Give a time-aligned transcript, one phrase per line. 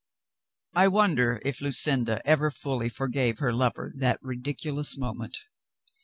[0.73, 5.37] I wonder if Lucinda ever fully forgave her lover that ridiculous moment.